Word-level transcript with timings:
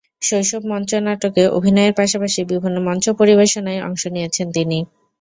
শৈশবে 0.21 0.67
মঞ্চ 0.71 0.91
নাটকে 1.05 1.43
অভিনয়ের 1.57 1.97
পাশাপাশি 1.99 2.39
বিভিন্ন 2.51 2.77
মঞ্চ 2.87 3.05
পরিবেশনায় 3.19 3.83
অংশ 3.87 4.03
নিয়েছেন 4.07 4.47
তিনি। 4.55 4.77